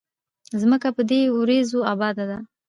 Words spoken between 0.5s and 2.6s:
ځمکه په دې وريځو اباده ده